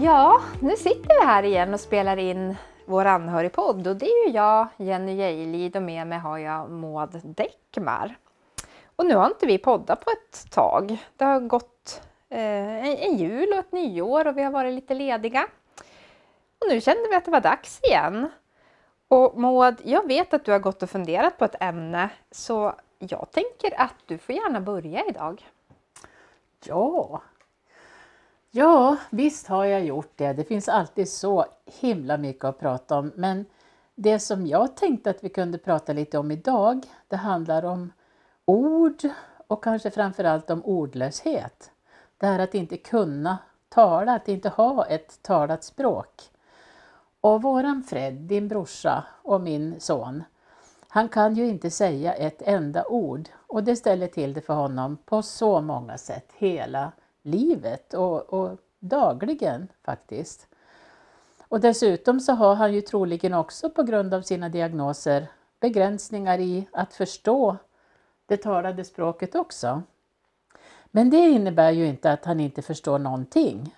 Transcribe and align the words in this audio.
Ja, 0.00 0.40
nu 0.60 0.76
sitter 0.76 1.20
vi 1.20 1.26
här 1.26 1.42
igen 1.42 1.74
och 1.74 1.80
spelar 1.80 2.16
in 2.16 2.56
vår 2.84 3.04
anhörigpodd 3.04 3.86
och 3.86 3.96
det 3.96 4.06
är 4.06 4.26
ju 4.26 4.34
jag, 4.34 4.68
Jenny 4.76 5.14
Gejlid 5.14 5.76
och 5.76 5.82
med 5.82 6.06
mig 6.06 6.18
har 6.18 6.38
jag 6.38 6.70
Maud 6.70 7.20
Däckmar. 7.24 8.18
Och 8.96 9.06
nu 9.06 9.14
har 9.14 9.26
inte 9.26 9.46
vi 9.46 9.58
poddat 9.58 10.04
på 10.04 10.10
ett 10.10 10.50
tag. 10.50 10.96
Det 11.16 11.24
har 11.24 11.40
gått 11.40 12.02
eh, 12.28 13.04
en 13.04 13.16
jul 13.16 13.52
och 13.52 13.58
ett 13.58 13.72
nyår 13.72 14.26
och 14.26 14.36
vi 14.36 14.42
har 14.42 14.50
varit 14.50 14.74
lite 14.74 14.94
lediga. 14.94 15.46
Och 16.58 16.68
nu 16.68 16.80
kände 16.80 17.08
vi 17.10 17.16
att 17.16 17.24
det 17.24 17.30
var 17.30 17.40
dags 17.40 17.80
igen. 17.82 18.30
Och 19.08 19.40
Maud, 19.40 19.76
jag 19.84 20.06
vet 20.06 20.34
att 20.34 20.44
du 20.44 20.52
har 20.52 20.58
gått 20.58 20.82
och 20.82 20.90
funderat 20.90 21.38
på 21.38 21.44
ett 21.44 21.62
ämne 21.62 22.10
så 22.30 22.74
jag 22.98 23.28
tänker 23.30 23.80
att 23.80 23.94
du 24.06 24.18
får 24.18 24.34
gärna 24.34 24.60
börja 24.60 25.04
idag. 25.08 25.46
Ja, 26.64 27.20
Ja, 28.50 28.96
visst 29.10 29.46
har 29.46 29.64
jag 29.64 29.84
gjort 29.84 30.12
det. 30.16 30.32
Det 30.32 30.44
finns 30.44 30.68
alltid 30.68 31.08
så 31.08 31.46
himla 31.80 32.16
mycket 32.16 32.44
att 32.44 32.58
prata 32.58 32.98
om. 32.98 33.12
Men 33.14 33.46
det 33.94 34.18
som 34.18 34.46
jag 34.46 34.76
tänkte 34.76 35.10
att 35.10 35.24
vi 35.24 35.28
kunde 35.28 35.58
prata 35.58 35.92
lite 35.92 36.18
om 36.18 36.30
idag, 36.30 36.86
det 37.08 37.16
handlar 37.16 37.64
om 37.64 37.92
ord 38.44 39.02
och 39.46 39.64
kanske 39.64 39.90
framförallt 39.90 40.50
om 40.50 40.64
ordlöshet. 40.64 41.70
Det 42.18 42.26
här 42.26 42.38
att 42.38 42.54
inte 42.54 42.76
kunna 42.76 43.38
tala, 43.68 44.12
att 44.12 44.28
inte 44.28 44.48
ha 44.48 44.86
ett 44.86 45.22
talat 45.22 45.64
språk. 45.64 46.22
Och 47.20 47.42
våran 47.42 47.82
Fred, 47.82 48.14
din 48.14 48.48
brorsa 48.48 49.04
och 49.22 49.40
min 49.40 49.80
son, 49.80 50.24
han 50.88 51.08
kan 51.08 51.34
ju 51.34 51.46
inte 51.46 51.70
säga 51.70 52.14
ett 52.14 52.42
enda 52.42 52.84
ord 52.86 53.28
och 53.34 53.64
det 53.64 53.76
ställer 53.76 54.06
till 54.06 54.34
det 54.34 54.40
för 54.40 54.54
honom 54.54 54.96
på 55.04 55.22
så 55.22 55.60
många 55.60 55.98
sätt 55.98 56.32
hela 56.36 56.92
livet 57.28 57.94
och, 57.94 58.32
och 58.32 58.58
dagligen 58.78 59.68
faktiskt. 59.84 60.46
Och 61.48 61.60
dessutom 61.60 62.20
så 62.20 62.32
har 62.32 62.54
han 62.54 62.74
ju 62.74 62.80
troligen 62.80 63.34
också 63.34 63.70
på 63.70 63.82
grund 63.82 64.14
av 64.14 64.22
sina 64.22 64.48
diagnoser 64.48 65.26
begränsningar 65.60 66.38
i 66.38 66.68
att 66.72 66.94
förstå 66.94 67.56
det 68.26 68.36
talade 68.36 68.84
språket 68.84 69.34
också. 69.34 69.82
Men 70.90 71.10
det 71.10 71.16
innebär 71.16 71.70
ju 71.70 71.86
inte 71.86 72.12
att 72.12 72.24
han 72.24 72.40
inte 72.40 72.62
förstår 72.62 72.98
någonting. 72.98 73.74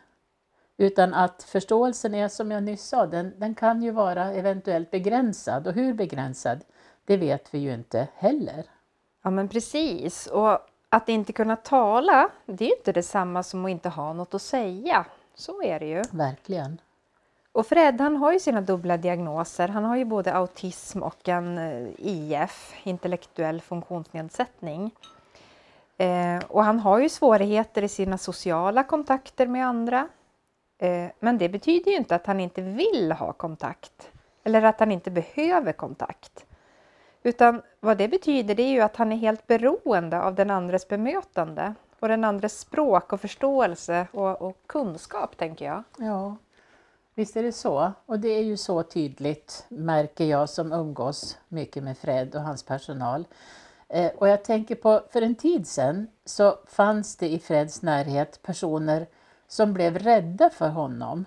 Utan 0.77 1.15
att 1.15 1.43
förståelsen 1.43 2.15
är 2.15 2.29
som 2.29 2.51
jag 2.51 2.63
nyss 2.63 2.89
sa, 2.89 3.07
den, 3.07 3.35
den 3.37 3.55
kan 3.55 3.83
ju 3.83 3.91
vara 3.91 4.33
eventuellt 4.33 4.91
begränsad 4.91 5.67
och 5.67 5.73
hur 5.73 5.95
begränsad, 5.95 6.65
det 7.05 7.17
vet 7.17 7.55
vi 7.55 7.59
ju 7.59 7.75
inte 7.75 8.09
heller. 8.15 8.65
Ja 9.23 9.31
men 9.31 9.49
precis. 9.49 10.27
Och 10.27 10.59
att 10.91 11.09
inte 11.09 11.33
kunna 11.33 11.57
tala, 11.57 12.29
det 12.47 12.65
är 12.65 12.69
ju 12.69 12.77
inte 12.77 12.93
detsamma 12.93 13.43
som 13.43 13.65
att 13.65 13.71
inte 13.71 13.89
ha 13.89 14.13
något 14.13 14.35
att 14.35 14.43
säga. 14.43 15.05
Så 15.35 15.63
är 15.63 15.81
det 15.81 15.87
ju. 15.87 16.03
Verkligen. 16.11 16.81
Och 17.53 17.67
Fred 17.67 18.01
han 18.01 18.17
har 18.17 18.33
ju 18.33 18.41
sina 18.41 18.61
dubbla 18.61 18.97
diagnoser. 18.97 19.69
Han 19.69 19.85
har 19.85 19.97
ju 19.97 20.05
både 20.05 20.35
autism 20.35 21.03
och 21.03 21.29
en 21.29 21.59
eh, 21.59 21.89
IF, 21.99 22.75
intellektuell 22.83 23.61
funktionsnedsättning. 23.61 24.91
Eh, 25.97 26.39
och 26.49 26.65
han 26.65 26.81
har 26.81 26.99
ju 26.99 27.09
svårigheter 27.09 27.83
i 27.83 27.89
sina 27.89 28.19
sociala 28.19 28.85
kontakter 28.85 29.47
med 29.47 29.67
andra. 29.67 30.09
Eh, 30.79 31.07
men 31.21 31.39
det 31.39 31.49
betyder 31.49 31.91
ju 31.91 31.97
inte 31.97 32.15
att 32.15 32.27
han 32.27 32.41
inte 32.41 32.63
vill 32.63 33.13
ha 33.13 33.33
kontakt 33.33 34.11
eller 34.45 34.63
att 34.63 34.81
han 34.81 34.93
inte 34.93 35.11
behöver 35.11 35.73
kontakt. 35.73 36.47
Utan 37.23 37.63
vad 37.81 37.99
det 37.99 38.09
betyder 38.09 38.55
det 38.55 38.63
är 38.63 38.71
ju 38.71 38.81
att 38.81 38.97
han 38.97 39.13
är 39.13 39.17
helt 39.17 39.47
beroende 39.47 40.23
av 40.23 40.35
den 40.35 40.51
andres 40.51 40.89
bemötande 40.89 41.75
och 42.01 42.09
den 42.09 42.25
andres 42.25 42.61
språk 42.61 43.13
och 43.13 43.21
förståelse 43.21 44.07
och, 44.13 44.43
och 44.43 44.57
kunskap, 44.67 45.37
tänker 45.37 45.65
jag. 45.65 45.83
Ja, 45.99 46.37
visst 47.15 47.37
är 47.37 47.43
det 47.43 47.53
så. 47.53 47.93
Och 48.07 48.19
det 48.19 48.29
är 48.29 48.43
ju 48.43 48.57
så 48.57 48.83
tydligt, 48.83 49.67
märker 49.69 50.25
jag 50.25 50.49
som 50.49 50.73
umgås 50.73 51.39
mycket 51.49 51.83
med 51.83 51.99
Fred 51.99 52.35
och 52.35 52.43
hans 52.43 52.63
personal. 52.63 53.25
Eh, 53.89 54.11
och 54.17 54.29
jag 54.29 54.45
tänker 54.45 54.75
på, 54.75 55.03
för 55.11 55.23
en 55.23 55.35
tid 55.35 55.67
sedan 55.67 56.07
så 56.25 56.59
fanns 56.67 57.17
det 57.17 57.29
i 57.29 57.39
Freds 57.39 57.83
närhet 57.83 58.43
personer 58.43 59.07
som 59.49 59.73
blev 59.73 59.99
rädda 59.99 60.51
för 60.51 60.69
honom. 60.69 61.25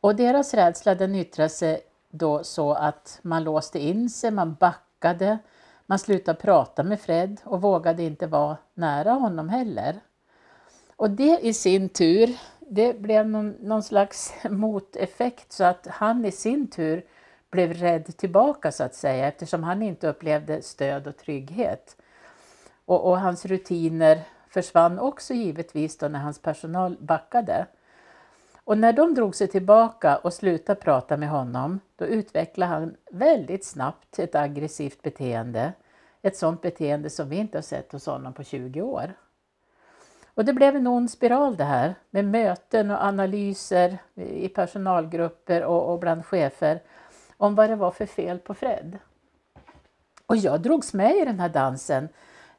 Och 0.00 0.16
deras 0.16 0.54
rädsla 0.54 0.94
den 0.94 1.14
yttrade 1.14 1.48
sig 1.48 1.80
då 2.10 2.44
så 2.44 2.72
att 2.72 3.18
man 3.22 3.44
låste 3.44 3.78
in 3.78 4.10
sig, 4.10 4.30
man 4.30 4.54
backade 4.54 4.89
duckade, 5.00 5.38
man 5.86 5.98
slutade 5.98 6.40
prata 6.40 6.82
med 6.82 7.00
Fred 7.00 7.40
och 7.44 7.62
vågade 7.62 8.02
inte 8.02 8.26
vara 8.26 8.56
nära 8.74 9.12
honom 9.12 9.48
heller. 9.48 10.00
Och 10.96 11.10
det 11.10 11.38
i 11.42 11.54
sin 11.54 11.88
tur, 11.88 12.38
det 12.58 13.00
blev 13.00 13.28
någon, 13.28 13.50
någon 13.50 13.82
slags 13.82 14.34
moteffekt 14.50 15.52
så 15.52 15.64
att 15.64 15.86
han 15.86 16.24
i 16.24 16.32
sin 16.32 16.70
tur 16.70 17.04
blev 17.50 17.72
rädd 17.72 18.16
tillbaka 18.16 18.72
så 18.72 18.84
att 18.84 18.94
säga 18.94 19.28
eftersom 19.28 19.64
han 19.64 19.82
inte 19.82 20.08
upplevde 20.08 20.62
stöd 20.62 21.06
och 21.06 21.16
trygghet. 21.16 21.96
Och, 22.86 23.10
och 23.10 23.20
hans 23.20 23.46
rutiner 23.46 24.22
försvann 24.48 24.98
också 24.98 25.34
givetvis 25.34 25.98
då 25.98 26.08
när 26.08 26.18
hans 26.18 26.42
personal 26.42 26.96
backade. 27.00 27.66
Och 28.64 28.78
när 28.78 28.92
de 28.92 29.14
drog 29.14 29.34
sig 29.34 29.48
tillbaka 29.48 30.16
och 30.16 30.34
slutade 30.34 30.80
prata 30.80 31.16
med 31.16 31.28
honom, 31.28 31.80
då 31.96 32.04
utvecklade 32.04 32.72
han 32.72 32.96
väldigt 33.10 33.64
snabbt 33.64 34.18
ett 34.18 34.34
aggressivt 34.34 35.02
beteende. 35.02 35.72
Ett 36.22 36.36
sådant 36.36 36.62
beteende 36.62 37.10
som 37.10 37.28
vi 37.28 37.36
inte 37.36 37.58
har 37.58 37.62
sett 37.62 37.92
hos 37.92 38.06
honom 38.06 38.32
på 38.32 38.44
20 38.44 38.82
år. 38.82 39.14
Och 40.34 40.44
det 40.44 40.52
blev 40.52 40.76
en 40.76 40.86
ond 40.86 41.10
spiral 41.10 41.56
det 41.56 41.64
här 41.64 41.94
med 42.10 42.24
möten 42.24 42.90
och 42.90 43.04
analyser 43.04 43.98
i 44.14 44.48
personalgrupper 44.48 45.64
och, 45.64 45.92
och 45.92 45.98
bland 45.98 46.26
chefer 46.26 46.82
om 47.36 47.54
vad 47.54 47.70
det 47.70 47.76
var 47.76 47.90
för 47.90 48.06
fel 48.06 48.38
på 48.38 48.54
Fred. 48.54 48.98
Och 50.26 50.36
jag 50.36 50.60
drogs 50.60 50.94
med 50.94 51.16
i 51.16 51.24
den 51.24 51.40
här 51.40 51.48
dansen 51.48 52.08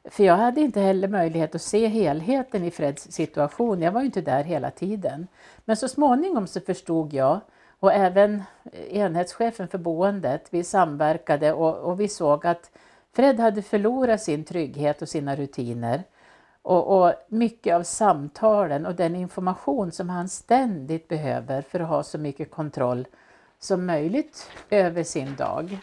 för 0.04 0.24
jag 0.24 0.36
hade 0.36 0.60
inte 0.60 0.80
heller 0.80 1.08
möjlighet 1.08 1.54
att 1.54 1.62
se 1.62 1.86
helheten 1.86 2.64
i 2.64 2.70
Freds 2.70 3.12
situation. 3.12 3.82
Jag 3.82 3.92
var 3.92 4.00
ju 4.00 4.06
inte 4.06 4.20
där 4.20 4.44
hela 4.44 4.70
tiden. 4.70 5.26
Men 5.64 5.76
så 5.76 5.88
småningom 5.88 6.46
så 6.46 6.60
förstod 6.60 7.12
jag 7.12 7.40
och 7.80 7.92
även 7.92 8.42
enhetschefen 8.90 9.68
för 9.68 9.78
boendet, 9.78 10.46
vi 10.50 10.64
samverkade 10.64 11.52
och, 11.52 11.76
och 11.76 12.00
vi 12.00 12.08
såg 12.08 12.46
att 12.46 12.70
Fred 13.12 13.40
hade 13.40 13.62
förlorat 13.62 14.22
sin 14.22 14.44
trygghet 14.44 15.02
och 15.02 15.08
sina 15.08 15.36
rutiner. 15.36 16.02
Och, 16.62 17.02
och, 17.02 17.14
mycket 17.28 17.74
av 17.74 17.82
samtalen 17.82 18.86
och 18.86 18.94
den 18.94 19.16
information 19.16 19.92
som 19.92 20.08
han 20.08 20.28
ständigt 20.28 21.08
behöver 21.08 21.62
för 21.62 21.80
att 21.80 21.88
ha 21.88 22.02
så 22.02 22.18
mycket 22.18 22.50
kontroll 22.50 23.06
som 23.58 23.86
möjligt 23.86 24.50
över 24.70 25.02
sin 25.02 25.36
dag. 25.36 25.78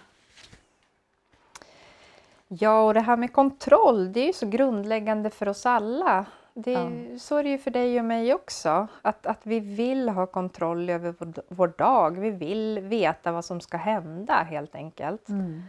Ja, 2.52 2.82
och 2.82 2.94
det 2.94 3.00
här 3.00 3.18
med 3.18 3.34
kontroll, 3.34 4.14
det 4.14 4.20
är 4.20 4.28
ju 4.28 4.34
så 4.34 4.48
grundläggande 4.48 5.30
för 5.30 5.50
oss 5.50 5.66
alla. 5.66 6.26
Det, 6.54 6.72
ja. 6.72 6.90
Så 7.20 7.38
är 7.38 7.44
det 7.44 7.50
ju 7.50 7.58
för 7.58 7.72
dig 7.72 8.00
och 8.00 8.06
mig 8.06 8.34
också. 8.34 8.88
Att, 9.02 9.26
att 9.26 9.40
vi 9.44 9.60
vill 9.60 10.10
ha 10.10 10.26
kontroll 10.26 10.90
över 10.90 11.16
vår, 11.20 11.34
vår 11.48 11.74
dag. 11.78 12.20
Vi 12.20 12.30
vill 12.30 12.80
veta 12.80 13.32
vad 13.32 13.46
som 13.46 13.62
ska 13.62 13.78
hända 13.78 14.34
helt 14.34 14.76
enkelt. 14.76 15.30
Mm. 15.30 15.64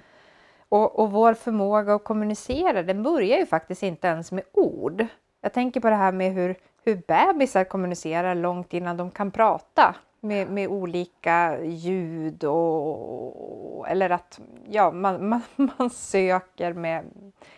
Och, 0.69 0.99
och 0.99 1.11
vår 1.11 1.35
förmåga 1.35 1.95
att 1.95 2.05
kommunicera, 2.05 2.83
den 2.83 3.03
börjar 3.03 3.39
ju 3.39 3.47
faktiskt 3.47 3.83
inte 3.83 4.07
ens 4.07 4.33
med 4.33 4.45
ord. 4.53 5.07
Jag 5.41 5.53
tänker 5.53 5.81
på 5.81 5.91
det 5.91 5.97
här 5.97 6.13
med 6.13 6.33
hur, 6.33 6.57
hur 6.85 7.03
bebisar 7.07 7.65
kommunicerar 7.65 8.35
långt 8.35 8.75
innan 8.75 8.97
de 8.97 9.11
kan 9.11 9.31
prata 9.31 9.95
med, 10.21 10.51
med 10.51 10.69
olika 10.69 11.65
ljud 11.65 12.45
och, 12.45 13.89
eller 13.89 14.11
att 14.11 14.41
ja, 14.69 14.91
man, 14.91 15.29
man, 15.29 15.43
man 15.57 15.91
söker 15.91 16.73
med 16.73 17.05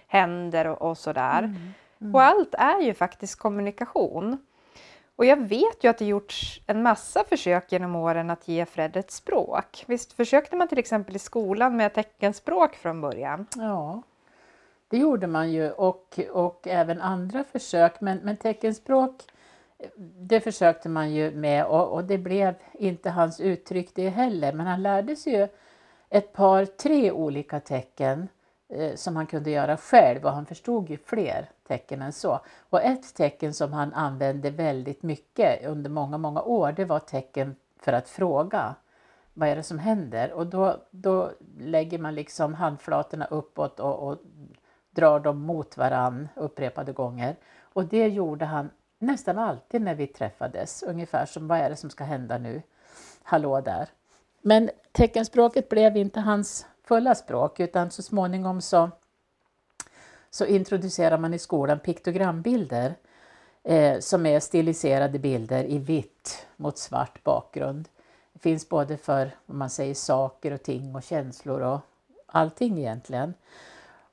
händer 0.06 0.67
och, 0.67 0.91
och 0.91 0.99
sådär. 0.99 1.38
Mm. 1.38 1.56
Mm. 2.00 2.14
Och 2.14 2.23
allt 2.23 2.55
är 2.55 2.81
ju 2.81 2.94
faktiskt 2.94 3.38
kommunikation. 3.38 4.38
Och 5.17 5.25
jag 5.25 5.37
vet 5.37 5.85
ju 5.85 5.88
att 5.88 5.99
det 5.99 6.05
gjorts 6.05 6.61
en 6.67 6.82
massa 6.82 7.25
försök 7.25 7.73
genom 7.73 7.97
åren 7.97 8.31
att 8.31 8.49
ge 8.49 8.67
Fred 8.67 8.97
ett 8.97 9.11
språk. 9.11 9.85
Visst 9.87 10.12
försökte 10.12 10.56
man 10.56 10.69
till 10.69 10.79
exempel 10.79 11.17
i 11.17 11.19
skolan 11.19 11.76
med 11.76 11.94
teckenspråk 11.94 12.75
från 12.75 13.00
början? 13.00 13.47
Ja, 13.56 14.03
det 14.88 14.99
gjorde 14.99 15.26
man 15.26 15.53
ju 15.53 15.70
och, 15.70 16.19
och 16.31 16.67
även 16.69 17.00
andra 17.00 17.44
försök. 17.44 18.00
Men, 18.00 18.19
men 18.19 18.37
teckenspråk 18.37 19.23
det 20.19 20.40
försökte 20.40 20.88
man 20.88 21.12
ju 21.12 21.31
med 21.31 21.67
och, 21.67 21.93
och, 21.93 22.05
det 22.05 22.19
blev 22.19 22.55
inte 22.73 23.11
hans 23.11 23.40
uttryck 23.40 23.90
det 23.94 24.08
heller. 24.08 24.52
Men 24.52 24.67
han 24.67 24.82
lärde 24.82 25.17
sig 25.17 25.32
ju 25.32 25.49
ett 26.08 26.32
par, 26.32 26.64
tre 26.64 27.11
olika 27.11 27.61
tecken 27.61 28.29
eh, 28.69 28.94
som 28.94 29.17
han 29.17 29.26
kunde 29.26 29.50
göra 29.50 29.76
själv 29.76 30.25
och 30.25 30.32
han 30.32 30.46
förstod 30.46 30.90
ju 30.90 30.96
fler 30.96 31.49
tecken 31.69 32.02
än 32.02 32.12
så. 32.12 32.40
Och 32.70 32.82
ett 32.82 33.14
tecken 33.14 33.55
som 33.55 33.73
han 33.73 33.93
använde 33.93 34.50
väldigt 34.50 35.02
mycket 35.02 35.67
under 35.67 35.90
många, 35.90 36.19
många 36.19 36.43
år 36.43 36.73
det 36.73 36.84
var 36.84 36.99
tecken 36.99 37.56
för 37.81 37.93
att 37.93 38.08
fråga 38.08 38.75
vad 39.34 39.49
är 39.49 39.56
det 39.56 39.62
som 39.62 39.79
händer? 39.79 40.32
Och 40.32 40.46
då, 40.46 40.76
då 40.90 41.31
lägger 41.58 41.99
man 41.99 42.14
liksom 42.14 42.55
handflatorna 42.55 43.25
uppåt 43.25 43.81
och, 43.81 44.08
och 44.08 44.19
drar 44.90 45.20
dem 45.20 45.38
mot 45.38 45.76
varann 45.76 46.29
upprepade 46.37 46.93
gånger. 46.93 47.37
Och 47.61 47.84
det 47.84 48.08
gjorde 48.08 48.44
han 48.44 48.70
nästan 49.02 49.38
alltid 49.38 49.82
när 49.82 49.94
vi 49.94 50.06
träffades, 50.06 50.82
ungefär 50.82 51.26
som 51.26 51.49
vad 51.49 51.58
är 51.58 51.70
det 51.70 51.76
som 51.76 51.90
ska 51.90 52.04
hända 52.04 52.38
nu? 52.38 52.62
Hallå 53.22 53.60
där! 53.60 53.88
Men 54.40 54.70
teckenspråket 54.93 55.69
blev 55.69 55.96
inte 55.96 56.20
hans 56.20 56.66
fulla 56.84 57.14
språk 57.14 57.60
utan 57.60 57.90
så 57.90 58.02
småningom 58.02 58.60
så, 58.60 58.90
så 60.31 60.46
introducerar 60.46 61.19
man 61.19 61.34
i 61.34 61.38
skolan 61.38 61.78
piktogrambilder 61.78 62.94
eh, 63.62 63.99
som 63.99 64.26
är 64.26 64.40
stiliserade 64.40 65.19
bilder 65.19 65.64
i 65.64 65.78
vitt 65.78 66.46
mot 66.56 66.78
svart 66.78 67.25
bakgrund. 67.25 67.88
Det 68.32 68.38
finns 68.38 68.69
både 68.69 68.96
för 68.96 69.31
om 69.46 69.58
man 69.58 69.70
säger 69.70 69.94
saker 69.94 70.52
och 70.52 70.62
ting 70.62 70.94
och 70.94 71.02
känslor 71.02 71.60
och 71.60 71.81
allting 72.26 72.78
egentligen. 72.78 73.34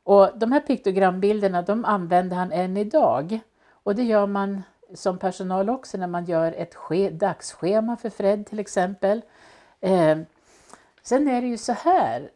Och 0.04 0.30
de 0.36 0.52
här 0.52 0.60
piktogrambilderna 0.60 1.62
de 1.62 1.86
använder 1.86 2.36
han 2.38 2.52
än 2.52 2.78
idag 2.78 3.40
och 3.84 3.96
det 3.96 4.04
gör 4.04 4.28
man 4.28 4.64
som 4.94 5.18
personal 5.18 5.70
också 5.70 5.98
när 5.98 6.08
man 6.08 6.26
gör 6.26 6.52
ett 6.52 6.76
dagsschema 7.20 7.98
för 7.98 8.10
Fred 8.10 8.46
till 8.46 8.60
exempel. 8.60 9.22
Eh, 9.80 10.18
sen 11.02 11.28
är 11.28 11.42
det 11.42 11.48
ju 11.48 11.58
så 11.58 11.74
här, 11.74 12.30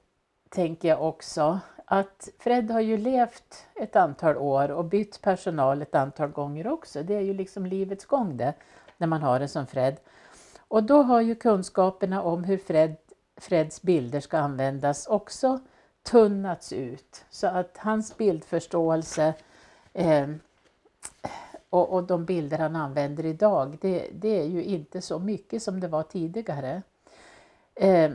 tänker 0.50 0.88
jag 0.88 1.02
också, 1.02 1.60
att 1.86 2.30
Fred 2.40 2.72
har 2.72 2.80
ju 2.80 2.98
levt 2.98 3.66
ett 3.76 3.96
antal 3.96 4.38
år 4.38 4.72
och 4.72 4.86
bytt 4.86 5.22
personal 5.22 5.82
ett 5.82 5.96
antal 5.96 6.30
gånger 6.30 6.68
också. 6.68 7.04
Det 7.04 7.16
är 7.16 7.22
ju 7.22 7.34
liksom 7.34 7.66
livets 7.66 8.06
gång 8.06 8.38
det, 8.38 8.54
när 8.98 9.08
man 9.08 9.22
har 9.22 9.40
det 9.40 9.48
som 9.48 9.68
Fred. 9.68 9.98
Och 10.68 10.84
då 10.84 11.02
har 11.02 11.22
ju 11.22 11.36
kunskaperna 11.36 12.22
om 12.22 12.44
hur 12.44 12.58
Fred, 12.58 12.96
Freds 13.38 13.82
bilder 13.82 14.20
ska 14.20 14.38
användas 14.38 15.08
också 15.08 15.60
tunnats 16.04 16.74
ut 16.74 17.26
så 17.30 17.48
att 17.48 17.78
hans 17.78 18.18
bildförståelse 18.18 19.34
eh, 19.94 20.28
och, 21.74 21.94
och, 21.94 22.04
de 22.04 22.26
bilder 22.26 22.58
han 22.58 22.76
använder 22.76 23.26
idag, 23.26 23.78
det, 23.82 24.08
det, 24.14 24.40
är 24.40 24.46
ju 24.46 24.64
inte 24.64 25.02
så 25.02 25.20
mycket 25.20 25.64
som 25.64 25.80
det 25.80 25.88
var 25.88 26.04
tidigare. 26.04 26.82
Eh, 27.76 28.12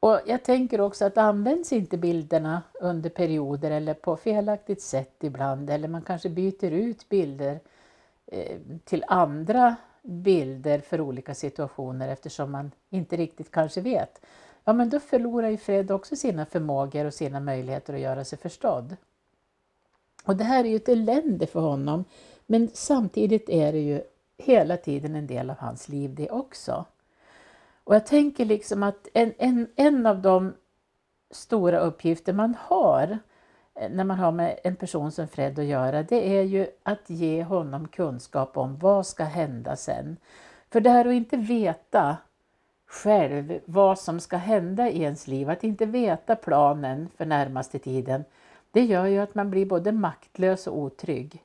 och 0.00 0.20
jag 0.26 0.44
tänker 0.44 0.80
också 0.80 1.04
att 1.04 1.18
används 1.18 1.72
inte 1.72 1.96
bilderna 1.96 2.62
under 2.80 3.10
perioder 3.10 3.70
eller 3.70 3.94
på 3.94 4.16
felaktigt 4.16 4.82
sätt 4.82 5.14
ibland 5.20 5.70
eller 5.70 5.88
man 5.88 6.02
kanske 6.02 6.28
byter 6.28 6.70
ut 6.70 7.08
bilder 7.08 7.60
eh, 8.26 8.58
till 8.84 9.04
andra 9.08 9.76
bilder 10.02 10.80
för 10.80 11.00
olika 11.00 11.34
situationer 11.34 12.08
eftersom 12.08 12.50
man 12.50 12.72
inte 12.90 13.16
riktigt 13.16 13.50
kanske 13.50 13.80
vet. 13.80 14.20
Ja 14.64 14.72
men 14.72 14.90
då 14.90 15.00
förlorar 15.00 15.48
ju 15.48 15.56
Fred 15.56 15.90
också 15.90 16.16
sina 16.16 16.46
förmågor 16.46 17.04
och 17.04 17.14
sina 17.14 17.40
möjligheter 17.40 17.94
att 17.94 18.00
göra 18.00 18.24
sig 18.24 18.38
förstådd. 18.38 18.96
Och 20.24 20.36
det 20.36 20.44
här 20.44 20.64
är 20.64 20.68
ju 20.68 20.76
ett 20.76 20.88
elände 20.88 21.46
för 21.46 21.60
honom 21.60 22.04
men 22.50 22.70
samtidigt 22.74 23.48
är 23.48 23.72
det 23.72 23.78
ju 23.78 24.02
hela 24.38 24.76
tiden 24.76 25.14
en 25.14 25.26
del 25.26 25.50
av 25.50 25.56
hans 25.58 25.88
liv 25.88 26.14
det 26.14 26.30
också. 26.30 26.84
Och 27.84 27.94
jag 27.94 28.06
tänker 28.06 28.44
liksom 28.44 28.82
att 28.82 29.08
en, 29.14 29.32
en, 29.38 29.68
en 29.76 30.06
av 30.06 30.22
de 30.22 30.54
stora 31.30 31.78
uppgifter 31.78 32.32
man 32.32 32.54
har 32.60 33.18
eh, 33.74 33.90
när 33.90 34.04
man 34.04 34.18
har 34.18 34.32
med 34.32 34.58
en 34.64 34.76
person 34.76 35.12
som 35.12 35.28
Fred 35.28 35.58
att 35.58 35.64
göra, 35.64 36.02
det 36.02 36.38
är 36.38 36.42
ju 36.42 36.66
att 36.82 37.10
ge 37.10 37.42
honom 37.42 37.88
kunskap 37.88 38.56
om 38.56 38.76
vad 38.78 39.06
ska 39.06 39.24
hända 39.24 39.76
sen. 39.76 40.16
För 40.70 40.80
det 40.80 40.90
här 40.90 41.04
att 41.04 41.12
inte 41.12 41.36
veta 41.36 42.16
själv 42.86 43.60
vad 43.64 43.98
som 43.98 44.20
ska 44.20 44.36
hända 44.36 44.90
i 44.90 45.02
ens 45.02 45.26
liv, 45.26 45.50
att 45.50 45.64
inte 45.64 45.86
veta 45.86 46.36
planen 46.36 47.08
för 47.16 47.26
närmaste 47.26 47.78
tiden, 47.78 48.24
det 48.70 48.84
gör 48.84 49.06
ju 49.06 49.18
att 49.18 49.34
man 49.34 49.50
blir 49.50 49.66
både 49.66 49.92
maktlös 49.92 50.66
och 50.66 50.78
otrygg. 50.78 51.42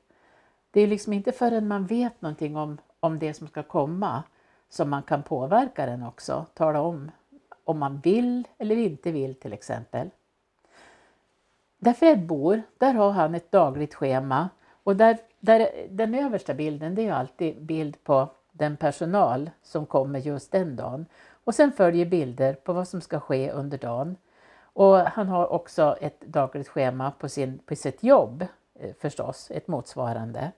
Det 0.74 0.80
är 0.80 0.86
liksom 0.86 1.12
inte 1.12 1.32
förrän 1.32 1.68
man 1.68 1.86
vet 1.86 2.22
någonting 2.22 2.56
om, 2.56 2.78
om 3.00 3.18
det 3.18 3.34
som 3.34 3.48
ska 3.48 3.62
komma 3.62 4.22
som 4.68 4.90
man 4.90 5.02
kan 5.02 5.22
påverka 5.22 5.86
den 5.86 6.02
också, 6.02 6.46
tala 6.54 6.80
om 6.80 7.10
om 7.64 7.78
man 7.78 8.00
vill 8.00 8.48
eller 8.58 8.76
inte 8.76 9.12
vill 9.12 9.34
till 9.34 9.52
exempel. 9.52 10.10
Där 11.78 11.92
Fred 11.92 12.26
bor, 12.26 12.62
där 12.78 12.94
har 12.94 13.10
han 13.10 13.34
ett 13.34 13.50
dagligt 13.52 13.94
schema 13.94 14.48
och 14.84 14.96
där, 14.96 15.18
där, 15.40 15.86
den 15.90 16.14
översta 16.14 16.54
bilden 16.54 16.94
det 16.94 17.06
är 17.06 17.12
alltid 17.12 17.62
bild 17.62 18.04
på 18.04 18.28
den 18.52 18.76
personal 18.76 19.50
som 19.62 19.86
kommer 19.86 20.18
just 20.18 20.52
den 20.52 20.76
dagen. 20.76 21.06
Och 21.44 21.54
sen 21.54 21.72
följer 21.72 22.06
bilder 22.06 22.54
på 22.54 22.72
vad 22.72 22.88
som 22.88 23.00
ska 23.00 23.20
ske 23.20 23.50
under 23.50 23.78
dagen. 23.78 24.16
Och 24.58 24.96
han 24.96 25.28
har 25.28 25.46
också 25.46 25.96
ett 26.00 26.20
dagligt 26.20 26.68
schema 26.68 27.10
på, 27.10 27.28
sin, 27.28 27.58
på 27.58 27.76
sitt 27.76 28.02
jobb 28.02 28.46
eh, 28.74 28.94
förstås, 29.00 29.50
ett 29.50 29.68
motsvarande. 29.68 30.52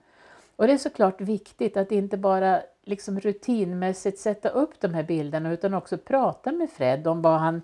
Och 0.57 0.67
det 0.67 0.73
är 0.73 0.77
såklart 0.77 1.21
viktigt 1.21 1.77
att 1.77 1.91
inte 1.91 2.17
bara 2.17 2.61
liksom 2.83 3.19
rutinmässigt 3.19 4.19
sätta 4.19 4.49
upp 4.49 4.79
de 4.79 4.93
här 4.93 5.03
bilderna 5.03 5.51
utan 5.51 5.73
också 5.73 5.97
prata 5.97 6.51
med 6.51 6.69
Fred 6.69 7.07
om 7.07 7.21
vad, 7.21 7.39
han, 7.39 7.61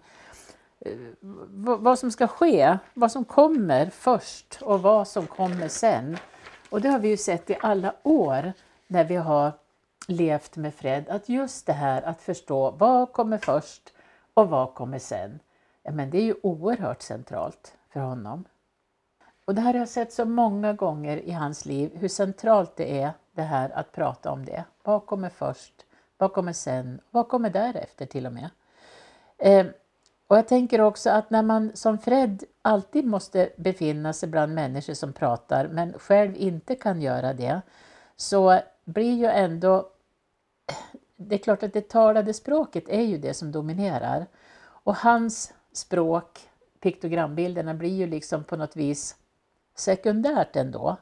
eh, 0.79 0.97
vad 1.59 1.99
som 1.99 2.11
ska 2.11 2.27
ske, 2.27 2.77
vad 2.93 3.11
som 3.11 3.25
kommer 3.25 3.89
först 3.89 4.61
och 4.61 4.81
vad 4.81 5.07
som 5.07 5.27
kommer 5.27 5.67
sen. 5.67 6.17
Och 6.69 6.81
det 6.81 6.89
har 6.89 6.99
vi 6.99 7.07
ju 7.07 7.17
sett 7.17 7.49
i 7.49 7.57
alla 7.61 7.93
år 8.03 8.53
när 8.87 9.03
vi 9.03 9.15
har 9.15 9.51
levt 10.07 10.55
med 10.55 10.73
Fred, 10.73 11.09
att 11.09 11.29
just 11.29 11.65
det 11.65 11.73
här 11.73 12.01
att 12.01 12.21
förstå 12.21 12.71
vad 12.71 13.13
kommer 13.13 13.37
först 13.37 13.93
och 14.33 14.49
vad 14.49 14.73
kommer 14.73 14.99
sen, 14.99 15.39
men 15.91 16.09
det 16.09 16.17
är 16.17 16.23
ju 16.23 16.35
oerhört 16.43 17.01
centralt 17.01 17.73
för 17.89 17.99
honom. 17.99 18.45
Och 19.45 19.55
det 19.55 19.61
här 19.61 19.73
har 19.73 19.79
jag 19.79 19.89
sett 19.89 20.13
så 20.13 20.25
många 20.25 20.73
gånger 20.73 21.17
i 21.17 21.31
hans 21.31 21.65
liv, 21.65 21.91
hur 21.95 22.07
centralt 22.07 22.75
det 22.75 23.01
är 23.01 23.11
det 23.31 23.41
här 23.41 23.69
att 23.69 23.91
prata 23.91 24.31
om 24.31 24.45
det. 24.45 24.63
Vad 24.83 25.05
kommer 25.05 25.29
först? 25.29 25.85
Vad 26.17 26.33
kommer 26.33 26.53
sen? 26.53 27.01
Vad 27.11 27.27
kommer 27.27 27.49
därefter 27.49 28.05
till 28.05 28.25
och 28.25 28.33
med? 28.33 28.49
Eh, 29.37 29.65
och 30.27 30.37
jag 30.37 30.47
tänker 30.47 30.81
också 30.81 31.09
att 31.09 31.29
när 31.29 31.43
man 31.43 31.71
som 31.73 31.97
Fred 31.97 32.43
alltid 32.61 33.05
måste 33.05 33.49
befinna 33.57 34.13
sig 34.13 34.29
bland 34.29 34.53
människor 34.53 34.93
som 34.93 35.13
pratar 35.13 35.67
men 35.67 35.93
själv 35.93 36.35
inte 36.35 36.75
kan 36.75 37.01
göra 37.01 37.33
det 37.33 37.61
så 38.15 38.59
blir 38.85 39.13
ju 39.13 39.25
ändå 39.25 39.89
det 41.15 41.35
är 41.35 41.39
klart 41.39 41.63
att 41.63 41.73
det 41.73 41.89
talade 41.89 42.33
språket 42.33 42.89
är 42.89 43.01
ju 43.01 43.17
det 43.17 43.33
som 43.33 43.51
dominerar. 43.51 44.25
Och 44.63 44.95
hans 44.95 45.53
språk, 45.73 46.49
piktogrambilderna, 46.79 47.73
blir 47.73 47.95
ju 47.95 48.07
liksom 48.07 48.43
på 48.43 48.55
något 48.55 48.75
vis 48.75 49.15
sekundärt 49.75 50.55
ändå. 50.55 50.97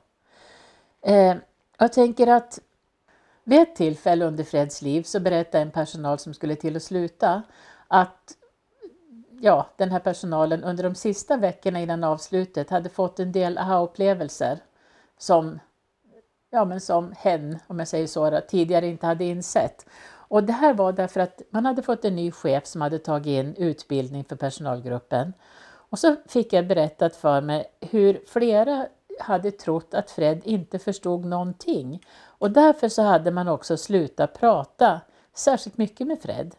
Eh, 1.01 1.35
jag 1.77 1.93
tänker 1.93 2.27
att 2.27 2.59
vid 3.43 3.59
ett 3.59 3.75
tillfälle 3.75 4.25
under 4.25 4.43
Freds 4.43 4.81
liv 4.81 5.03
så 5.03 5.19
berättade 5.19 5.61
en 5.61 5.71
personal 5.71 6.19
som 6.19 6.33
skulle 6.33 6.55
till 6.55 6.75
att 6.75 6.83
sluta 6.83 7.43
att 7.87 8.37
ja, 9.41 9.67
den 9.77 9.91
här 9.91 9.99
personalen 9.99 10.63
under 10.63 10.83
de 10.83 10.95
sista 10.95 11.37
veckorna 11.37 11.79
innan 11.79 12.03
avslutet 12.03 12.69
hade 12.69 12.89
fått 12.89 13.19
en 13.19 13.31
del 13.31 13.57
aha-upplevelser 13.57 14.59
som, 15.17 15.59
ja, 16.49 16.65
men 16.65 16.81
som 16.81 17.13
hen, 17.17 17.59
om 17.67 17.79
jag 17.79 17.87
säger 17.87 18.07
så, 18.07 18.41
tidigare 18.47 18.87
inte 18.87 19.05
hade 19.05 19.25
insett. 19.25 19.85
Och 20.31 20.43
det 20.43 20.53
här 20.53 20.73
var 20.73 20.91
därför 20.91 21.19
att 21.19 21.41
man 21.49 21.65
hade 21.65 21.81
fått 21.81 22.05
en 22.05 22.15
ny 22.15 22.31
chef 22.31 22.65
som 22.65 22.81
hade 22.81 22.99
tagit 22.99 23.27
in 23.27 23.55
utbildning 23.55 24.23
för 24.23 24.35
personalgruppen. 24.35 25.33
Och 25.91 25.99
så 25.99 26.15
fick 26.27 26.53
jag 26.53 26.67
berättat 26.67 27.15
för 27.15 27.41
mig 27.41 27.65
hur 27.81 28.21
flera 28.27 28.87
hade 29.19 29.51
trott 29.51 29.93
att 29.93 30.11
Fred 30.11 30.41
inte 30.43 30.79
förstod 30.79 31.25
någonting 31.25 32.05
och 32.23 32.51
därför 32.51 32.89
så 32.89 33.01
hade 33.01 33.31
man 33.31 33.47
också 33.47 33.77
slutat 33.77 34.39
prata 34.39 35.01
särskilt 35.33 35.77
mycket 35.77 36.07
med 36.07 36.19
Fred. 36.21 36.55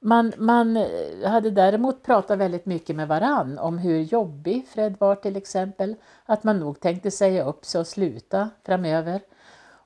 Man, 0.00 0.32
man 0.38 0.76
eh, 0.76 0.86
hade 1.30 1.50
däremot 1.50 2.02
pratat 2.02 2.38
väldigt 2.38 2.66
mycket 2.66 2.96
med 2.96 3.08
varann 3.08 3.58
om 3.58 3.78
hur 3.78 3.98
jobbig 3.98 4.68
Fred 4.68 4.96
var 4.98 5.14
till 5.14 5.36
exempel, 5.36 5.94
att 6.24 6.44
man 6.44 6.58
nog 6.58 6.80
tänkte 6.80 7.10
säga 7.10 7.44
upp 7.44 7.64
sig 7.64 7.80
och 7.80 7.86
sluta 7.86 8.50
framöver. 8.66 9.20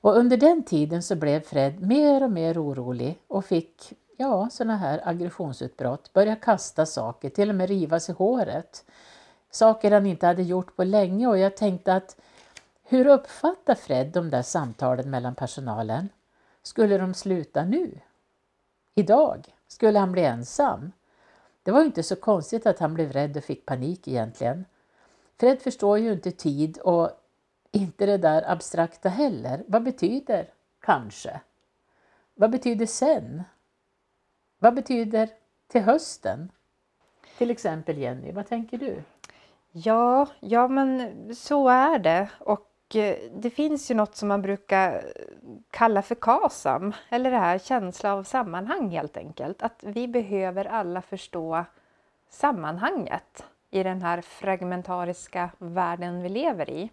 Och 0.03 0.17
under 0.17 0.37
den 0.37 0.63
tiden 0.63 1.03
så 1.03 1.15
blev 1.15 1.39
Fred 1.39 1.81
mer 1.81 2.23
och 2.23 2.31
mer 2.31 2.63
orolig 2.63 3.19
och 3.27 3.45
fick 3.45 3.93
ja, 4.17 4.49
sådana 4.51 4.77
här 4.77 5.01
aggressionsutbrott, 5.03 6.13
börja 6.13 6.35
kasta 6.35 6.85
saker, 6.85 7.29
till 7.29 7.49
och 7.49 7.55
med 7.55 7.69
riva 7.69 7.99
sig 7.99 8.15
håret. 8.15 8.85
Saker 9.51 9.91
han 9.91 10.05
inte 10.05 10.27
hade 10.27 10.43
gjort 10.43 10.75
på 10.75 10.83
länge 10.83 11.27
och 11.27 11.37
jag 11.37 11.57
tänkte 11.57 11.93
att 11.93 12.17
hur 12.83 13.07
uppfattar 13.07 13.75
Fred 13.75 14.07
de 14.07 14.29
där 14.29 14.41
samtalen 14.41 15.09
mellan 15.09 15.35
personalen? 15.35 16.09
Skulle 16.63 16.97
de 16.97 17.13
sluta 17.13 17.63
nu? 17.63 17.99
Idag? 18.95 19.55
Skulle 19.67 19.99
han 19.99 20.11
bli 20.11 20.23
ensam? 20.23 20.91
Det 21.63 21.71
var 21.71 21.83
inte 21.83 22.03
så 22.03 22.15
konstigt 22.15 22.65
att 22.65 22.79
han 22.79 22.93
blev 22.93 23.11
rädd 23.11 23.37
och 23.37 23.43
fick 23.43 23.65
panik 23.65 24.07
egentligen. 24.07 24.65
Fred 25.39 25.61
förstår 25.61 25.99
ju 25.99 26.13
inte 26.13 26.31
tid 26.31 26.77
och 26.77 27.11
inte 27.71 28.05
det 28.05 28.17
där 28.17 28.51
abstrakta 28.51 29.09
heller. 29.09 29.63
Vad 29.67 29.83
betyder 29.83 30.49
kanske? 30.79 31.41
Vad 32.35 32.51
betyder 32.51 32.85
sen? 32.85 33.43
Vad 34.63 34.73
betyder 34.73 35.29
till 35.67 35.81
hösten? 35.81 36.51
Till 37.37 37.51
exempel 37.51 37.97
Jenny, 37.97 38.31
vad 38.31 38.47
tänker 38.47 38.77
du? 38.77 39.03
Ja, 39.71 40.27
ja 40.39 40.67
men 40.67 41.11
så 41.35 41.69
är 41.69 41.99
det. 41.99 42.29
Och 42.39 42.95
eh, 42.95 43.17
det 43.35 43.49
finns 43.49 43.91
ju 43.91 43.95
något 43.95 44.15
som 44.15 44.27
man 44.27 44.41
brukar 44.41 45.13
kalla 45.69 46.01
för 46.01 46.15
KASAM, 46.15 46.93
eller 47.09 47.31
det 47.31 47.37
här 47.37 47.57
känsla 47.59 48.13
av 48.13 48.23
sammanhang 48.23 48.89
helt 48.89 49.17
enkelt. 49.17 49.63
Att 49.63 49.83
vi 49.83 50.07
behöver 50.07 50.65
alla 50.65 51.01
förstå 51.01 51.65
sammanhanget 52.29 53.45
i 53.69 53.83
den 53.83 54.01
här 54.01 54.21
fragmentariska 54.21 55.49
världen 55.57 56.21
vi 56.21 56.29
lever 56.29 56.69
i. 56.69 56.89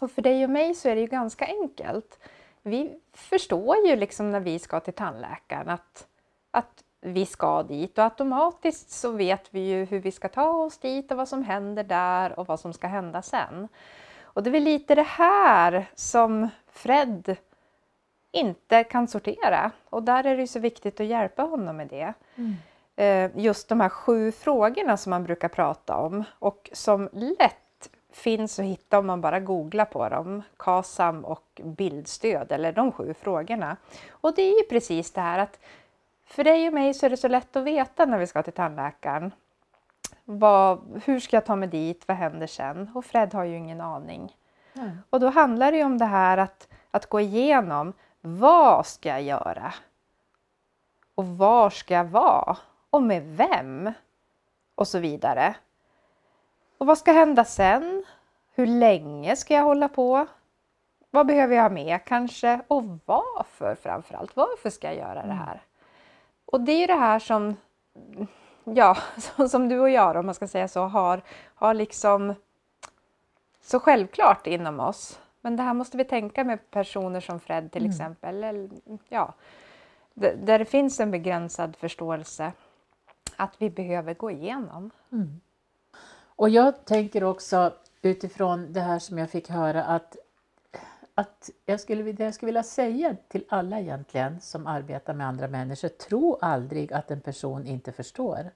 Och 0.00 0.10
för 0.10 0.22
dig 0.22 0.44
och 0.44 0.50
mig 0.50 0.74
så 0.74 0.88
är 0.88 0.94
det 0.94 1.00
ju 1.00 1.06
ganska 1.06 1.46
enkelt. 1.46 2.18
Vi 2.62 3.00
förstår 3.12 3.76
ju 3.86 3.96
liksom 3.96 4.32
när 4.32 4.40
vi 4.40 4.58
ska 4.58 4.80
till 4.80 4.94
tandläkaren 4.94 5.68
att, 5.68 6.06
att 6.50 6.83
vi 7.06 7.26
ska 7.26 7.62
dit 7.62 7.98
och 7.98 8.04
automatiskt 8.04 8.90
så 8.90 9.10
vet 9.10 9.48
vi 9.50 9.60
ju 9.60 9.84
hur 9.84 10.00
vi 10.00 10.10
ska 10.10 10.28
ta 10.28 10.48
oss 10.48 10.78
dit 10.78 11.10
och 11.10 11.16
vad 11.16 11.28
som 11.28 11.42
händer 11.42 11.84
där 11.84 12.38
och 12.38 12.46
vad 12.46 12.60
som 12.60 12.72
ska 12.72 12.86
hända 12.86 13.22
sen. 13.22 13.68
Och 14.22 14.42
det 14.42 14.50
är 14.50 14.52
väl 14.52 14.62
lite 14.62 14.94
det 14.94 15.02
här 15.02 15.86
som 15.94 16.48
Fred 16.66 17.36
inte 18.32 18.84
kan 18.84 19.08
sortera 19.08 19.70
och 19.90 20.02
där 20.02 20.24
är 20.24 20.36
det 20.36 20.46
så 20.46 20.60
viktigt 20.60 21.00
att 21.00 21.06
hjälpa 21.06 21.42
honom 21.42 21.76
med 21.76 21.88
det. 21.88 22.14
Mm. 22.36 22.54
Eh, 22.96 23.44
just 23.44 23.68
de 23.68 23.80
här 23.80 23.88
sju 23.88 24.32
frågorna 24.32 24.96
som 24.96 25.10
man 25.10 25.24
brukar 25.24 25.48
prata 25.48 25.96
om 25.96 26.24
och 26.38 26.70
som 26.72 27.08
lätt 27.12 27.90
finns 28.12 28.58
att 28.58 28.64
hitta 28.64 28.98
om 28.98 29.06
man 29.06 29.20
bara 29.20 29.40
googlar 29.40 29.84
på 29.84 30.08
dem. 30.08 30.42
KASAM 30.56 31.24
och 31.24 31.60
bildstöd 31.64 32.52
eller 32.52 32.72
de 32.72 32.92
sju 32.92 33.14
frågorna. 33.14 33.76
Och 34.10 34.34
det 34.34 34.42
är 34.42 34.62
ju 34.62 34.68
precis 34.70 35.12
det 35.12 35.20
här 35.20 35.38
att 35.38 35.58
för 36.26 36.44
dig 36.44 36.68
och 36.68 36.74
mig 36.74 36.94
så 36.94 37.06
är 37.06 37.10
det 37.10 37.16
så 37.16 37.28
lätt 37.28 37.56
att 37.56 37.64
veta 37.64 38.06
när 38.06 38.18
vi 38.18 38.26
ska 38.26 38.42
till 38.42 38.52
tandläkaren. 38.52 39.32
Vad, 40.24 41.02
hur 41.04 41.20
ska 41.20 41.36
jag 41.36 41.46
ta 41.46 41.56
mig 41.56 41.68
dit? 41.68 42.08
Vad 42.08 42.16
händer 42.16 42.46
sen? 42.46 42.90
Och 42.94 43.04
Fred 43.04 43.34
har 43.34 43.44
ju 43.44 43.56
ingen 43.56 43.80
aning. 43.80 44.36
Mm. 44.74 44.98
Och 45.10 45.20
då 45.20 45.28
handlar 45.28 45.72
det 45.72 45.84
om 45.84 45.98
det 45.98 46.04
här 46.04 46.38
att, 46.38 46.68
att 46.90 47.06
gå 47.06 47.20
igenom 47.20 47.92
vad 48.20 48.86
ska 48.86 49.08
jag 49.08 49.22
göra? 49.22 49.74
Och 51.14 51.26
var 51.26 51.70
ska 51.70 51.94
jag 51.94 52.04
vara? 52.04 52.56
Och 52.90 53.02
med 53.02 53.22
vem? 53.22 53.92
Och 54.74 54.88
så 54.88 54.98
vidare. 54.98 55.54
Och 56.78 56.86
vad 56.86 56.98
ska 56.98 57.12
hända 57.12 57.44
sen? 57.44 58.04
Hur 58.54 58.66
länge 58.66 59.36
ska 59.36 59.54
jag 59.54 59.62
hålla 59.62 59.88
på? 59.88 60.26
Vad 61.10 61.26
behöver 61.26 61.56
jag 61.56 61.62
ha 61.62 61.70
med 61.70 62.04
kanske? 62.04 62.60
Och 62.68 62.84
varför 63.04 63.74
framförallt? 63.74 64.36
Varför 64.36 64.70
ska 64.70 64.86
jag 64.86 64.96
göra 64.96 65.14
det 65.14 65.20
mm. 65.20 65.38
här? 65.38 65.62
Och 66.46 66.60
det 66.60 66.72
är 66.72 66.80
ju 66.80 66.86
det 66.86 66.94
här 66.94 67.18
som, 67.18 67.56
ja, 68.64 68.96
som 69.48 69.68
du 69.68 69.80
och 69.80 69.90
jag 69.90 70.16
om 70.16 70.26
man 70.26 70.34
ska 70.34 70.48
säga 70.48 70.68
så, 70.68 70.80
har, 70.80 71.22
har 71.54 71.74
liksom 71.74 72.34
så 73.62 73.80
självklart 73.80 74.46
inom 74.46 74.80
oss. 74.80 75.20
Men 75.40 75.56
det 75.56 75.62
här 75.62 75.74
måste 75.74 75.96
vi 75.96 76.04
tänka 76.04 76.44
med 76.44 76.70
personer 76.70 77.20
som 77.20 77.40
Fred 77.40 77.72
till 77.72 77.82
mm. 77.82 77.90
exempel. 77.90 78.44
Eller, 78.44 78.70
ja, 79.08 79.34
där 80.14 80.58
det 80.58 80.64
finns 80.64 81.00
en 81.00 81.10
begränsad 81.10 81.76
förståelse 81.76 82.52
att 83.36 83.54
vi 83.58 83.70
behöver 83.70 84.14
gå 84.14 84.30
igenom. 84.30 84.90
Mm. 85.12 85.40
Och 86.36 86.48
jag 86.48 86.84
tänker 86.84 87.24
också 87.24 87.72
utifrån 88.02 88.72
det 88.72 88.80
här 88.80 88.98
som 88.98 89.18
jag 89.18 89.30
fick 89.30 89.50
höra 89.50 89.84
att, 89.84 90.16
att 91.14 91.50
jag 91.66 91.80
skulle, 91.80 92.12
det 92.12 92.24
jag 92.24 92.34
skulle 92.34 92.46
vilja 92.46 92.62
säga 92.62 93.16
till 93.28 93.44
alla 93.48 93.80
egentligen 93.80 94.40
som 94.40 94.66
arbetar 94.66 95.14
med 95.14 95.26
andra 95.26 95.48
människor, 95.48 95.88
tro 95.88 96.38
aldrig 96.40 96.92
att 96.92 97.10
en 97.10 97.20
person 97.20 97.66
inte 97.66 97.92
förstår. 97.92 98.50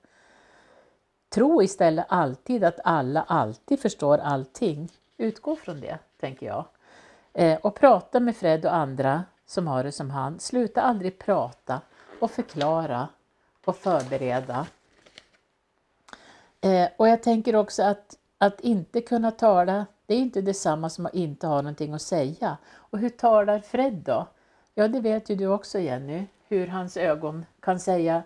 Tro 1.29 1.62
istället 1.62 2.07
alltid 2.09 2.65
att 2.65 2.81
alla 2.85 3.23
alltid 3.23 3.81
förstår 3.81 4.19
allting. 4.19 4.88
Utgå 5.17 5.57
från 5.57 5.81
det, 5.81 5.99
tänker 6.21 6.47
jag. 6.47 6.65
Eh, 7.33 7.59
och 7.59 7.75
prata 7.75 8.21
med 8.21 8.37
Fred 8.37 8.67
och 8.67 8.75
andra 8.75 9.25
som 9.47 9.67
har 9.67 9.85
det 9.85 9.93
som 9.93 10.11
han. 10.11 10.41
Sluta 10.41 10.83
aldrig 10.83 11.19
prata 11.19 11.81
och 12.21 12.31
förklara 12.31 13.09
och 13.65 13.77
förbereda. 13.77 14.67
Eh, 16.61 16.88
och 16.97 17.09
jag 17.09 17.23
tänker 17.23 17.57
också 17.57 17.83
att, 17.83 18.19
att 18.38 18.61
inte 18.61 19.00
kunna 19.00 19.31
tala, 19.31 19.87
det 20.09 20.15
är 20.15 20.19
inte 20.19 20.43
detsamma 20.43 20.91
som 20.91 21.07
att 21.07 21.15
inte 21.15 21.47
ha 21.47 21.57
någonting 21.57 21.95
att 21.95 22.03
säga. 22.03 22.57
Och 22.69 22.99
hur 22.99 23.09
talar 23.09 23.59
Fred 23.59 23.93
då? 23.93 24.27
Ja, 24.75 24.88
det 24.88 25.00
vet 25.00 25.31
ju 25.31 25.35
du 25.35 25.47
också 25.47 25.79
Jenny, 25.79 26.27
hur 26.49 26.67
hans 26.67 26.97
ögon 26.97 27.45
kan 27.61 27.81
säga 27.81 28.23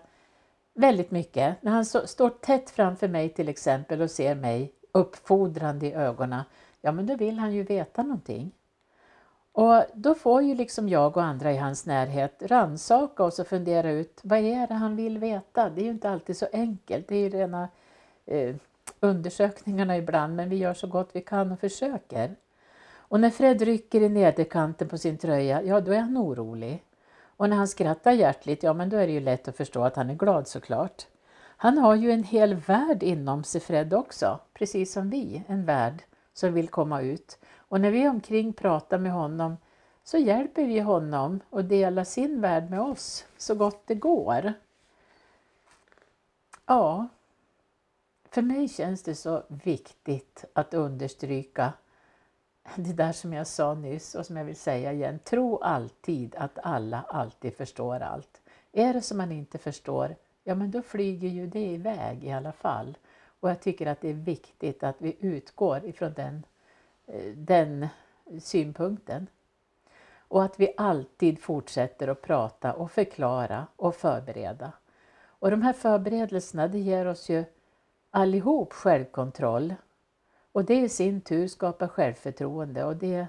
väldigt 0.73 1.11
mycket. 1.11 1.63
När 1.63 1.71
han 1.71 1.85
så, 1.85 2.07
står 2.07 2.29
tätt 2.29 2.69
framför 2.69 3.07
mig 3.07 3.29
till 3.29 3.49
exempel 3.49 4.01
och 4.01 4.11
ser 4.11 4.35
mig 4.35 4.73
uppfordrande 4.91 5.85
i 5.85 5.93
ögonen, 5.93 6.43
ja 6.81 6.91
men 6.91 7.07
då 7.07 7.15
vill 7.15 7.39
han 7.39 7.53
ju 7.53 7.63
veta 7.63 8.03
någonting. 8.03 8.51
Och 9.51 9.83
då 9.93 10.15
får 10.15 10.41
ju 10.41 10.55
liksom 10.55 10.89
jag 10.89 11.17
och 11.17 11.23
andra 11.23 11.51
i 11.51 11.57
hans 11.57 11.85
närhet 11.85 12.43
ransaka 12.45 13.23
oss 13.23 13.39
och 13.39 13.47
fundera 13.47 13.91
ut 13.91 14.21
vad 14.23 14.39
är 14.39 14.67
det 14.67 14.73
han 14.73 14.95
vill 14.95 15.17
veta? 15.17 15.69
Det 15.69 15.81
är 15.81 15.85
ju 15.85 15.91
inte 15.91 16.09
alltid 16.09 16.37
så 16.37 16.47
enkelt. 16.53 17.07
Det 17.07 17.15
är 17.15 17.19
ju 17.19 17.29
rena 17.29 17.69
eh, 18.25 18.55
undersökningarna 19.03 19.97
ibland, 19.97 20.35
men 20.35 20.49
vi 20.49 20.55
gör 20.55 20.73
så 20.73 20.87
gott 20.87 21.09
vi 21.13 21.21
kan 21.21 21.51
och 21.51 21.59
försöker. 21.59 22.35
Och 22.95 23.19
när 23.19 23.29
Fred 23.29 23.61
rycker 23.61 24.01
i 24.01 24.09
nederkanten 24.09 24.89
på 24.89 24.97
sin 24.97 25.17
tröja, 25.17 25.61
ja 25.61 25.81
då 25.81 25.91
är 25.91 25.99
han 25.99 26.17
orolig. 26.17 26.83
Och 27.37 27.49
när 27.49 27.57
han 27.57 27.67
skrattar 27.67 28.11
hjärtligt, 28.11 28.63
ja 28.63 28.73
men 28.73 28.89
då 28.89 28.97
är 28.97 29.07
det 29.07 29.13
ju 29.13 29.19
lätt 29.19 29.47
att 29.47 29.57
förstå 29.57 29.83
att 29.83 29.95
han 29.95 30.09
är 30.09 30.15
glad 30.15 30.47
såklart. 30.47 31.07
Han 31.57 31.77
har 31.77 31.95
ju 31.95 32.11
en 32.11 32.23
hel 32.23 32.55
värld 32.55 33.03
inom 33.03 33.43
sig 33.43 33.61
Fred 33.61 33.93
också, 33.93 34.39
precis 34.53 34.93
som 34.93 35.09
vi, 35.09 35.43
en 35.47 35.65
värld 35.65 36.03
som 36.33 36.53
vill 36.53 36.67
komma 36.67 37.01
ut. 37.01 37.39
Och 37.57 37.81
när 37.81 37.91
vi 37.91 38.07
omkring 38.07 38.53
pratar 38.53 38.97
med 38.97 39.11
honom 39.11 39.57
så 40.03 40.17
hjälper 40.17 40.65
vi 40.65 40.79
honom 40.79 41.39
att 41.49 41.69
dela 41.69 42.05
sin 42.05 42.41
värld 42.41 42.69
med 42.69 42.81
oss 42.81 43.25
så 43.37 43.55
gott 43.55 43.87
det 43.87 43.95
går. 43.95 44.53
Ja, 46.65 47.07
för 48.33 48.41
mig 48.41 48.67
känns 48.67 49.03
det 49.03 49.15
så 49.15 49.43
viktigt 49.47 50.45
att 50.53 50.73
understryka 50.73 51.73
det 52.75 52.93
där 52.93 53.11
som 53.11 53.33
jag 53.33 53.47
sa 53.47 53.73
nyss 53.73 54.15
och 54.15 54.25
som 54.25 54.37
jag 54.37 54.45
vill 54.45 54.55
säga 54.55 54.93
igen. 54.93 55.19
Tro 55.19 55.57
alltid 55.57 56.35
att 56.35 56.59
alla 56.63 57.05
alltid 57.09 57.55
förstår 57.55 57.99
allt. 57.99 58.41
Är 58.71 58.93
det 58.93 59.01
som 59.01 59.17
man 59.17 59.31
inte 59.31 59.57
förstår, 59.57 60.15
ja 60.43 60.55
men 60.55 60.71
då 60.71 60.81
flyger 60.81 61.29
ju 61.29 61.47
det 61.47 61.65
iväg 61.65 62.23
i 62.23 62.31
alla 62.31 62.51
fall. 62.51 62.97
Och 63.39 63.49
jag 63.49 63.61
tycker 63.61 63.87
att 63.87 64.01
det 64.01 64.09
är 64.09 64.13
viktigt 64.13 64.83
att 64.83 64.95
vi 64.97 65.17
utgår 65.19 65.85
ifrån 65.85 66.13
den, 66.13 66.45
eh, 67.05 67.33
den 67.35 67.87
synpunkten. 68.39 69.27
Och 70.15 70.43
att 70.43 70.59
vi 70.59 70.73
alltid 70.77 71.39
fortsätter 71.39 72.07
att 72.07 72.21
prata 72.21 72.73
och 72.73 72.91
förklara 72.91 73.67
och 73.75 73.95
förbereda. 73.95 74.71
Och 75.25 75.51
de 75.51 75.61
här 75.61 75.73
förberedelserna 75.73 76.67
det 76.67 76.79
ger 76.79 77.05
oss 77.05 77.29
ju 77.29 77.45
allihop 78.15 78.73
självkontroll. 78.73 79.75
Och 80.51 80.65
det 80.65 80.79
i 80.79 80.89
sin 80.89 81.21
tur 81.21 81.47
skapar 81.47 81.87
självförtroende 81.87 82.83
och 82.83 82.95
det 82.95 83.27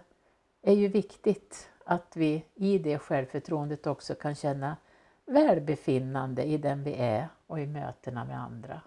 är 0.63 0.73
ju 0.73 0.89
viktigt 0.89 1.71
att 1.85 2.17
vi 2.17 2.45
i 2.55 2.79
det 2.79 2.99
självförtroendet 2.99 3.87
också 3.87 4.15
kan 4.15 4.35
känna 4.35 4.77
välbefinnande 5.27 6.43
i 6.45 6.59
den 6.59 6.83
vi 6.83 6.95
är 6.95 7.29
och 7.47 7.61
i 7.61 7.67
mötena 7.67 8.25
med 8.25 8.41
andra. 8.41 8.81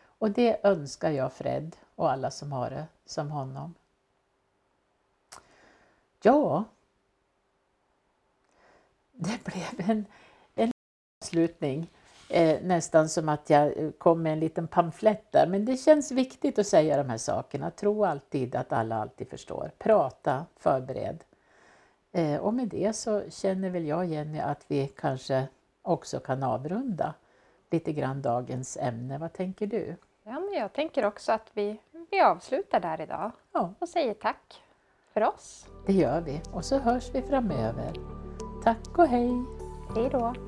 Och 0.00 0.30
det 0.30 0.66
önskar 0.66 1.10
jag 1.10 1.32
Fred 1.32 1.76
och 1.94 2.10
alla 2.10 2.30
som 2.30 2.52
har 2.52 2.70
det 2.70 2.86
som 3.04 3.30
honom. 3.30 3.74
Ja, 6.22 6.64
det 9.12 9.44
blev 9.44 9.90
en, 9.90 10.04
en 10.54 10.72
avslutning 11.20 11.90
eh, 12.30 12.62
nästan 12.62 13.08
som 13.08 13.28
att 13.28 13.50
jag 13.50 13.78
eh, 13.78 13.90
kom 13.90 14.22
med 14.22 14.32
en 14.32 14.40
liten 14.40 14.68
pamflett 14.68 15.32
där. 15.32 15.46
Men 15.46 15.64
det 15.64 15.76
känns 15.76 16.12
viktigt 16.12 16.58
att 16.58 16.66
säga 16.66 16.96
de 16.96 17.10
här 17.10 17.18
sakerna. 17.18 17.70
Tro 17.70 18.04
alltid 18.04 18.56
att 18.56 18.72
alla 18.72 18.96
alltid 18.96 19.30
förstår. 19.30 19.70
Prata, 19.78 20.46
förbered. 20.56 21.24
Eh, 22.12 22.36
och 22.36 22.54
med 22.54 22.68
det 22.68 22.96
så 22.96 23.22
känner 23.30 23.70
väl 23.70 23.86
jag 23.86 24.06
Jenny 24.06 24.38
att 24.38 24.64
vi 24.68 24.88
kanske 24.88 25.46
också 25.82 26.20
kan 26.20 26.42
avrunda 26.42 27.14
lite 27.70 27.92
grann 27.92 28.22
dagens 28.22 28.76
ämne. 28.76 29.18
Vad 29.18 29.32
tänker 29.32 29.66
du? 29.66 29.96
Ja, 30.22 30.40
men 30.40 30.52
jag 30.52 30.72
tänker 30.72 31.04
också 31.04 31.32
att 31.32 31.50
vi, 31.54 31.80
vi 32.10 32.20
avslutar 32.20 32.80
där 32.80 33.00
idag 33.00 33.30
ja. 33.52 33.74
och 33.78 33.88
säger 33.88 34.14
tack 34.14 34.62
för 35.12 35.22
oss. 35.22 35.66
Det 35.86 35.92
gör 35.92 36.20
vi 36.20 36.40
och 36.52 36.64
så 36.64 36.78
hörs 36.78 37.10
vi 37.14 37.22
framöver. 37.22 37.92
Tack 38.64 38.98
och 38.98 39.06
hej! 39.06 39.30
Hej 39.94 40.08
då! 40.12 40.47